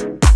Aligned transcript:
you 0.00 0.33